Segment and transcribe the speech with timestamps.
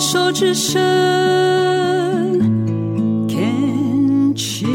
[0.00, 0.78] 手之伸
[3.28, 4.68] ，Can cheers。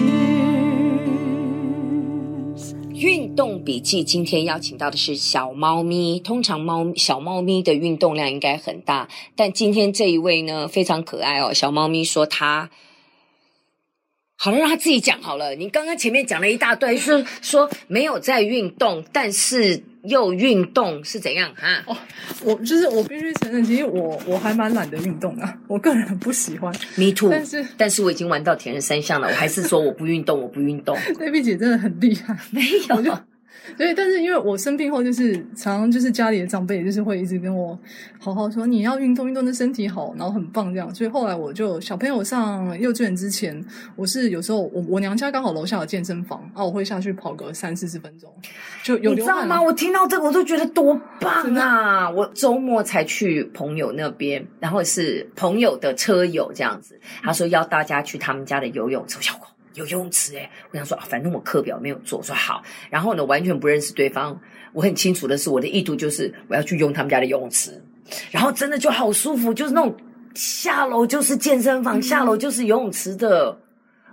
[2.93, 6.19] 运动笔记今天邀请到的是小猫咪。
[6.19, 11.53] 通常猫小猫咪的运动量应该很大，但今天这一位呢，非常可爱哦。
[11.53, 12.69] 小猫咪说它。
[14.43, 15.55] 好了，让他自己讲好了。
[15.55, 21.81] 你刚刚前面讲了一大堆，是说没有在运动，但是又运动是怎样哈？
[21.87, 21.95] 哦，
[22.43, 26.73] 我就是我必须承认，其实我我还蛮懒得运动的， 我个人很不喜欢。
[26.97, 27.29] Me too。
[27.31, 30.97] 但是但是我已经玩到铁人三项了，我还是说我不运动，我不运动。
[31.17, 33.17] 那碧姐真的很厉害，没有。
[33.77, 37.79] 对，但是因为我生病后，就是常常就是家里的长辈就是会一直跟我
[38.19, 40.93] 好好说，你要运动，运动对身体好，然后很棒这样。
[40.93, 43.63] 所以后来我就小朋友上幼稚园之前，
[43.95, 48.29] 我是有时候我我娘家刚好楼下有健身房啊，我会下去跑个三四十分钟，
[48.83, 49.13] 就有。
[49.13, 49.61] 你知道吗？
[49.61, 52.09] 我听到这个我都觉得多棒啊！
[52.09, 59.47] 我周末才去朋友那边，然后是朋友的车友这样子，他说要大家去他们家的游泳池效果。
[59.47, 62.63] 有游泳池诶，我想说啊，反正我课表没有做，我说好。
[62.89, 64.39] 然后呢，完全不认识对方，
[64.71, 67.81] 我很清楚的是，我的意图就是我要去用他们家的游泳池。
[68.31, 69.95] 然后真的就好舒服，就是那种
[70.35, 73.57] 下楼就是健身房，下楼就是游泳池的。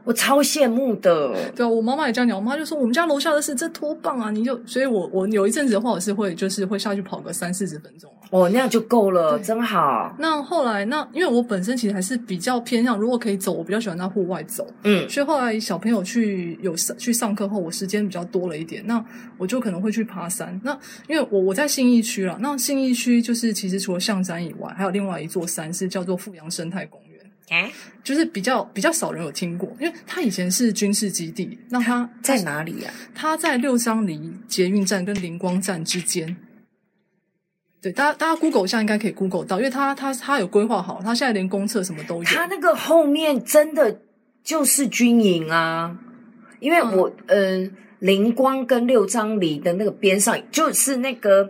[0.04, 4.30] 我超羡慕的，对啊，我妈妈也这样讲，我妈就说我们家楼下的是这多棒啊！
[4.30, 10.14] 你就，所以我我有一阵子的话，我是会就是会下去跑个三四十分钟，哦，那样就够了，真好。
[10.18, 19.04] 那后来那因为我本身其实还是比较偏向，如果可以走，我比较喜欢在户外走，嗯，所以后来小朋友去有上去上课后，我时间比较多了一点，那
[19.36, 20.58] 我就可能会去爬山。
[20.64, 20.76] 那
[21.08, 27.09] 因为我我在信义区了，那信义区就是其实除了象山以外，还有另外一座山是叫做富阳生态公园。
[27.50, 27.70] 哎，
[28.02, 31.58] 就是比较比较少人有听过，因为它以前是军事基地。
[31.68, 32.90] 那它在哪里呀？
[33.14, 36.36] 它在六张犁捷运站跟灵光站之间。
[37.82, 42.24] 对，大家大家 Google 一下应该可以 Google 到，因为它它它有规划好，它现在连公厕什么都有。
[42.24, 44.00] 它那个后面真的
[44.42, 45.98] 就是军营啊，
[46.60, 47.64] 因为我嗯。
[47.64, 51.42] 呃灵光跟六张犁的那个边上，就是那个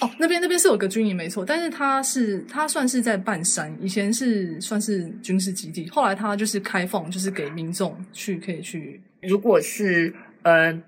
[0.00, 9.00] 哦，那边那边是有个军营没错，但是它是它算是在半山，以前是算是军事基地，后来它就是开放，就是给民众去可以去。
[9.22, 10.12] 如果是
[10.42, 10.82] 呃，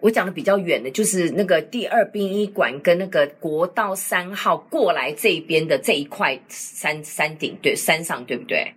[0.00, 8.74] 我讲的比较远的，就是那个第二殡仪馆跟那个国道三号过来这边的这一块山山顶，对，山上对不对？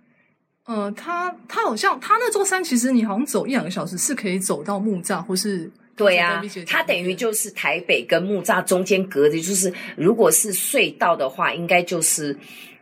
[0.70, 12.36] 呃，它它好像它那座山，其实你好像走一两个小时是可以走到木栅，或是对呀、啊，它等于就是台北跟木栅中间隔的，就是如果是隧道的话，应该就是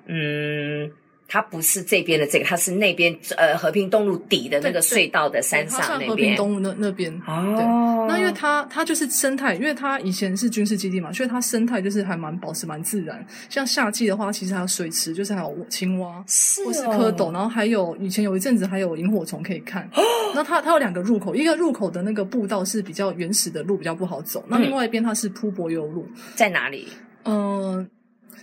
[0.07, 0.91] 嗯。
[1.29, 6.09] 它不是这边的这个，它是那边呃和平东路底的那个隧道的山上那边。
[6.09, 7.13] 和平东路那那边。
[7.27, 7.55] 哦。
[7.55, 7.65] 对。
[8.09, 13.23] 那因为它它就是生态，因为它以前是军事基地嘛，所以它生态就是还蛮保持蛮自然。
[13.51, 19.83] 像夏季的话，其实还有水池，就是还有青蛙，是哦、或是蝌蚪，然后还有以前有一阵子还有萤火虫可以看。
[19.93, 20.03] 哦。
[20.35, 24.43] 那它它有两个入口，一个入口的那个步道是比较原始的路，比较不好走。
[24.49, 26.09] 那另外一边它是铺柏油路。
[26.35, 26.89] 在哪里？
[27.25, 27.87] 嗯、呃，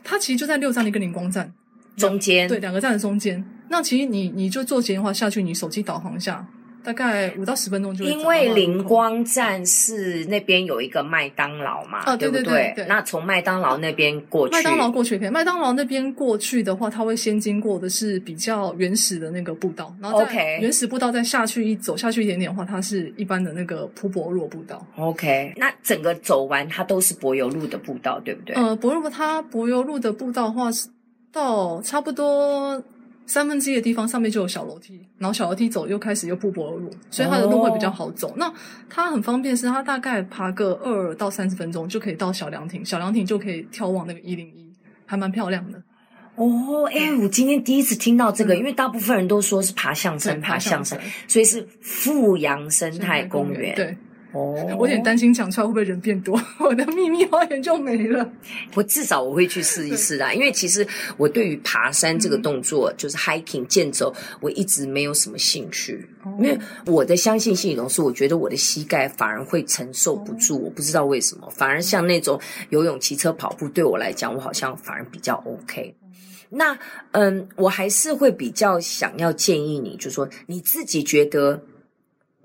[0.03, 1.51] 它其实就在六张犁跟灵光站。
[1.95, 6.45] 中间对，两个站的中间，那其实你你就坐捷运的话下去，你手机导航一下，
[6.83, 8.11] 大概五到十分钟就会。
[8.11, 15.29] 因为灵光站是那边有一个麦当劳嘛，啊，对对对，那从麦当劳那边过去，麦当劳过去可以。
[15.29, 24.85] 麦当劳那边过去的话，它会先经过的是比较原始的那个步道，然后再原始步道再下去一走下去一点点的话，它是一般的那个铺柏油步道。
[24.97, 28.55] OK，那整个走完它都是柏油路的步道，对不对？
[28.55, 30.89] 呃，柏油路它柏油路的步道的话是。
[31.35, 32.81] 到差不多
[33.25, 38.29] 三分之一的地方，上面就有小楼梯，然后小楼梯走又开始又不柏油路，所以它的路会比较好走。
[38.29, 38.37] Oh.
[38.37, 38.53] 那
[38.89, 44.71] 它很方便，是它大概爬个二到三十分钟就可以到小凉亭，小凉亭就可以眺望那个一零一，
[45.05, 45.83] 还蛮漂亮的。
[46.35, 50.97] 哦，哎，我今天第一次听到这个，嗯、因为大部分人都说是爬象山，爬象山，
[51.27, 53.75] 所以是富阳生态公园。
[53.75, 53.97] 对。
[54.35, 58.29] 哦，我有点担心讲出来会不会人变多， 我的秘密花园就没了。
[58.73, 66.05] 我至少我会去试一试啦，因为其实我对于爬山这个动作，嗯、就是 hiking 健走，我一直没有什么兴趣。
[66.23, 71.49] 哦、因为我的相信系统是，我觉得我的膝盖反而会承受不住，哦、我不知道为什么。
[71.49, 72.37] 反而像那种
[72.71, 75.95] 游泳、骑车、跑步，对我来讲，我好像反而比较 OK。
[76.49, 76.77] 那
[77.11, 81.63] 嗯，我还是会比较想要建议你，就是说你自己觉得。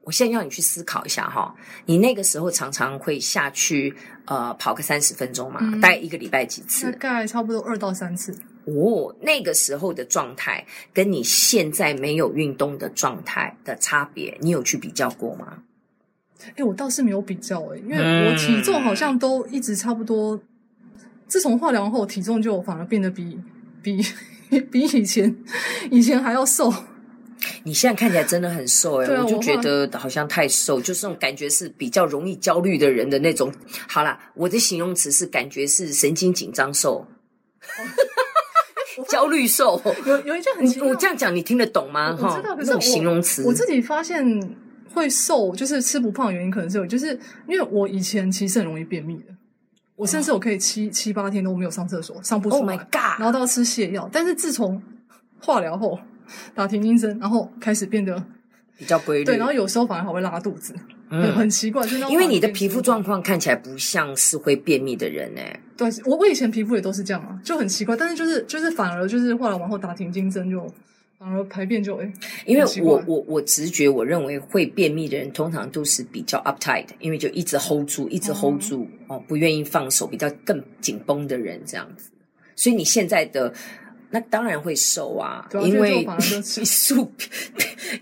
[0.02, 1.54] 我现在要你去思考一下哈，
[1.86, 3.94] 你那个时候常常会下去
[4.24, 5.60] 呃跑个三十分钟嘛？
[5.62, 6.90] 嗯、大概一个礼拜几次？
[6.92, 8.34] 大概差不多二到三次。
[8.64, 15.58] 哦，那个时候的状态跟你现在没有运动的状态的差别，你有去比较过吗？
[16.56, 20.34] 哎，我倒是没有比较哎，因为我体重好像都一直差不多。
[20.36, 23.38] 嗯、自从化疗后，体重就反而变得比
[23.82, 24.02] 比
[24.70, 25.36] 比以前
[25.90, 26.72] 以前还要瘦。
[27.62, 33.52] 你现在看起来真的很瘦哎、我就觉得好像太瘦，就是那种感觉是比较容易焦虑的人的那种。
[33.88, 37.06] 好啦，我的形容词是感觉是神经紧张瘦，
[39.08, 39.80] 焦虑瘦。
[40.06, 42.10] 有有一句很奇怪，我这样讲你听得懂吗？
[42.20, 44.56] 我知道，可是我形容词，我自己发现
[44.92, 47.18] 会瘦，就是吃不胖的原因可能是有，就是
[47.48, 49.34] 因为我以前其实很容易便秘的，
[49.96, 50.92] 我甚至我可以七、oh.
[50.92, 52.62] 七八天都没有上厕所，上不出来。
[52.62, 53.18] Oh my god！
[53.18, 54.82] 然后都要吃泻药，但是自从
[55.40, 55.98] 化疗后。
[56.54, 58.22] 打停经针，然后开始变得
[58.76, 59.24] 比较规律。
[59.24, 60.74] 对，然后有时候反而还会拉肚子，
[61.10, 61.86] 嗯，很奇怪。
[61.86, 65.60] 就因为你的皮肤状况看起来不像是会便秘的人哎。
[65.76, 67.96] 对，我我以前皮肤也都是这样啊，就很奇怪。
[67.96, 70.66] 但是就是就是反而就是后来往后打停经针，就
[71.18, 72.12] 反而排便就哎。
[72.46, 82.10] 因为我我我直觉我认为会便秘的人通常都是比较 uptight，因为就一直 hold 住，一直 hold 住、嗯、哦，不愿意放手，比较更紧绷的人这样子。
[82.56, 83.52] 所以你现在的。
[84.12, 86.04] 那当然会瘦啊，啊因为
[86.44, 87.10] 宿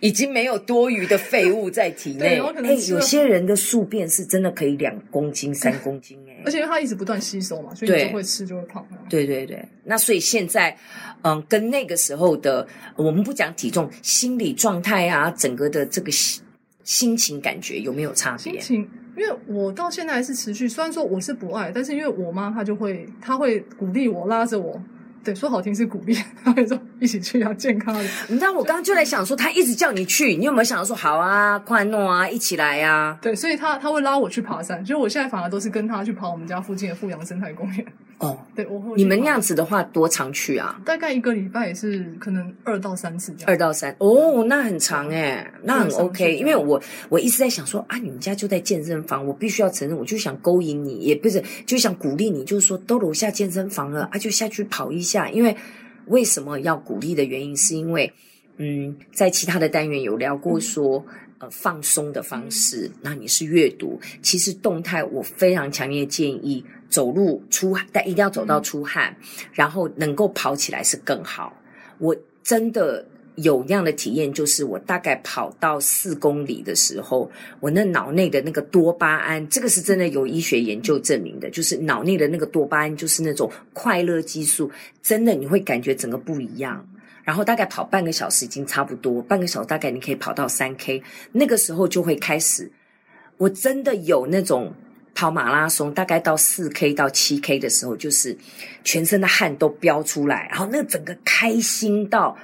[0.00, 2.40] 已经没有多余的废物在体内。
[2.40, 8.86] 哎，有些人的宿便是真的可以两公斤、 三公斤哎，而且因为它一直不断吸收嘛，所以你就会吃就会胖。
[9.10, 10.74] 对对对，那所以现在，
[11.22, 12.66] 嗯，跟那个时候的
[12.96, 16.42] 我们不讲体重，心理状态啊，整个的这个心
[16.84, 18.58] 心情感觉有没有差别？
[18.58, 24.80] 心情，因为我到现在还是持续，虽然说我是不爱，但是因为我妈她就会，她会鼓励我，拉着我。
[25.28, 28.02] 对，说好听是鼓励， 他会说 一起去要，健康的。
[28.28, 33.18] 你知道我刚刚就在想说，他一直叫你去，你有没有想到说好啊，快诺啊，一起来呀、啊？
[33.22, 37.86] 对，所以他他会拉我去爬山，所以我现在反而都是跟他去跑我们家附近的富阳生态公园。
[38.18, 38.96] 哦， 对，我会。
[38.96, 40.80] 你们那样子的话，多常去啊？
[40.84, 43.44] 大概一个礼拜也是可能二到三次这样。
[43.46, 46.34] 二到三，哦，那很长诶，那很 OK。
[46.34, 55.30] 因为我我一直在想说啊，你们家就在健身房，我必须要承认，我就想勾引你，也不是就想鼓励你，就是说都楼下健身房了啊，就下去跑一下。
[55.30, 55.56] 因为
[56.08, 58.12] 为什么要鼓励的原因，是因为
[58.56, 60.98] 嗯，在其他的单元有聊过说。
[61.08, 63.96] 嗯呃，放松的方式，那你是阅读。
[64.20, 71.56] 其实动态，我非常强烈建议走路出汗，但一定要走到出汗，嗯、然后能够跑起来是更好。
[71.98, 73.06] 我真的
[73.42, 77.30] 有那样的体验，就是我大概跑到四公里的时候，
[77.60, 84.70] 我那脑内的那个多巴胺，这个是真的有医学研究证明的，就是脑内的那个多巴胺，就是那种快乐激素，
[85.02, 86.86] 真的你会感觉整个不一样。
[87.24, 91.02] 然后大概跑半个小时已经差不多，半个小时大概你可以跑到三 K，
[91.32, 92.70] 那个时候就会开始。
[93.36, 94.72] 我真的有那种
[95.14, 98.36] 跑马拉松，大概到四 K 到七 K 的时候，就是
[98.82, 102.36] 全身的汗都飙出来，然后那整个开心到，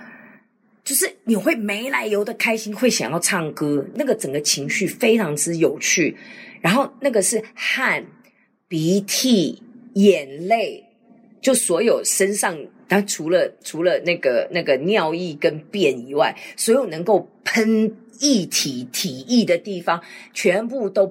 [0.84, 6.14] 就是你会没来由的开心，会想要唱歌，那个整个情绪非常之有趣。
[6.60, 8.04] 然后那个是汗、
[8.69, 9.62] 鼻涕、
[9.94, 10.84] 眼泪，
[11.40, 12.56] 就所有身上。
[12.86, 17.90] 它除了除了那个那个尿液跟便以外，所有能够喷
[18.20, 20.00] 液体体液的地方，
[20.34, 21.06] 全部都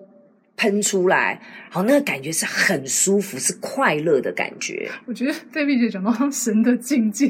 [0.56, 1.42] 喷出来，
[1.72, 4.90] 然后，那个感觉是很舒服，是快乐的感觉。
[5.06, 7.28] 我觉得贝碧姐讲到神的境界，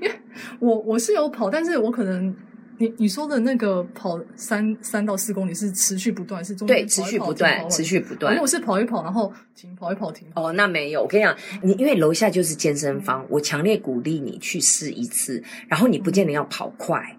[0.00, 0.10] 因为
[0.58, 2.34] 我我是有跑，但是我可能。
[2.78, 8.34] 你你说的那个跑三三到四公里是持续不断，是中间对持续不断，持续不断。
[8.34, 10.28] 因为我是跑一跑，然后停，跑一跑停。
[10.34, 11.00] 哦，那没有。
[11.00, 15.42] 我跟你讲，你因为楼下就是健身房，嗯、我强烈鼓励你去试一次。
[15.68, 17.18] 然后你不见得要跑快，嗯、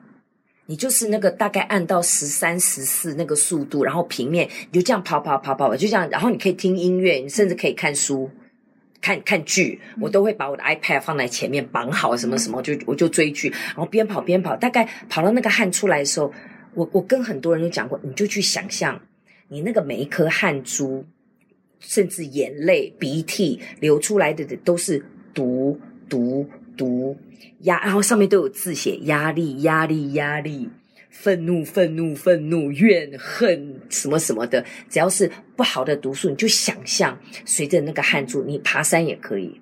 [0.67, 6.07] 你就是那个大概按到十三、十四那个速度，然后平面你就这样跑跑跑跑，就这样。
[6.11, 8.29] 然后你可以听音乐，你甚至可以看书。
[8.99, 14.55] 看看剧，我都会把我的 iPad 放在前面绑好，什么什么，就我就追剧，然后边跑边跑。
[14.57, 16.33] 大概跑到那个汗出来的时候，
[16.73, 18.99] 我我跟很多人都讲过，你就去想象，
[19.49, 21.05] 你那个每一颗汗珠，
[21.79, 27.17] 甚至眼泪、鼻涕流出来的都是毒毒毒
[27.61, 30.69] 压，然后上面都有字写压力、压力、压力。
[31.09, 39.59] 愤怒，愤怒，愤怒，怨恨，什么什么的，只要是不好的毒素，你就想象随着那个汗珠，你爬山也可以，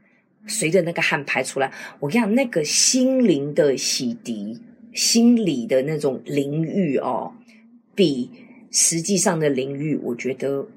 [0.48, 1.72] 随着那个汗排出来。
[2.01, 4.60] 我跟你讲，那个心灵的洗涤，
[4.93, 7.31] 心理的那种淋浴哦，
[7.95, 8.29] 比
[8.69, 10.67] 实际上的淋浴，我觉得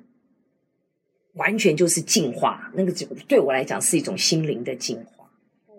[1.35, 2.71] 完全就是净化。
[2.73, 2.93] 那个
[3.27, 5.18] 对我来讲是一种心灵的净化。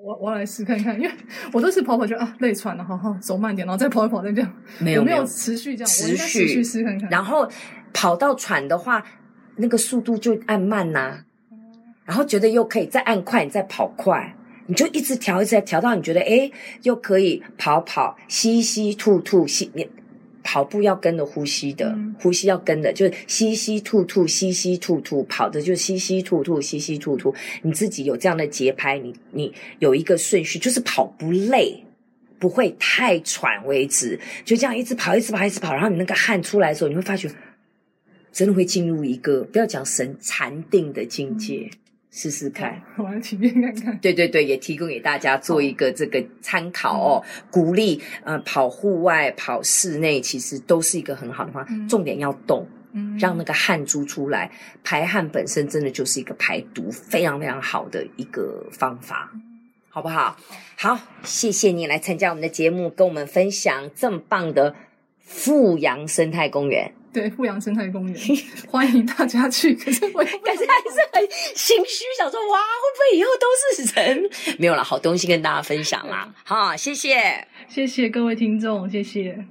[0.02, 1.12] 我我来试看看，因为
[1.52, 7.10] 我都是跑跑就啊累喘了，好好走慢点，然后再跑一跑再这样，没有没有持续这样，持续持续试看看。
[7.10, 7.48] 然后
[7.94, 9.04] 跑到喘的话，
[9.58, 11.26] 那个速度就按慢呐、啊，
[12.06, 14.36] 然后觉得又可以再按快，你再跑快，
[14.68, 16.52] 你就一直调一直调到你觉得诶
[16.84, 19.88] 又可以跑跑吸吸吐吐吸，你
[20.52, 27.32] 跑步要跟着呼吸的，嗯、呼吸要跟着，就是吸吸吐吐，吸吸吐吐，跑的就是吸吸吐吐，吸吸吐吐。
[27.62, 31.84] 你自己有这样的节拍，你你有一个顺序，就是跑不累，
[32.40, 35.72] 不会太喘为止，就这样一直跑，一直跑，一直跑。
[35.72, 37.30] 然后你那个汗出来的时候，你会发觉
[38.32, 41.70] 真的会进入一个不要讲神禅定的境界。
[41.72, 41.78] 嗯
[42.12, 43.98] 试试看， 我来体验看看。
[44.00, 47.24] 对对对，也提供给大家做一个这个参考哦。
[47.24, 51.72] 嗯、鼓励呃，跑户外、跑室内，其实都是一个很好的方法。
[51.72, 54.50] 嗯、重点要动，嗯，让那个汗珠出来，
[54.84, 59.32] 排汗本身真的就是一个排毒非常非常好的一个方法，
[59.90, 60.36] 好不好？
[60.76, 64.74] 好，谢谢你来参加我们的节目，跟我们分享这么棒的
[65.20, 66.92] 富阳生态公园。
[67.12, 68.22] 对，富阳生态公园，
[68.70, 69.74] 欢迎大家去。
[69.74, 71.22] 可是我，感觉还是很
[71.56, 74.30] 心虚，想说哇，会不会以后都是人？
[74.60, 76.34] 没有了，好东西跟大家分享啦。
[76.44, 79.46] 好，谢谢，谢谢各位听众，谢谢。